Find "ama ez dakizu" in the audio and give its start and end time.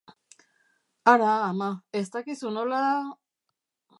1.49-2.55